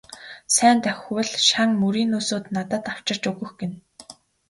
[0.55, 3.77] Сайн давхивал шан мөрийнөөсөө надад авчирч өгөх гэнэ.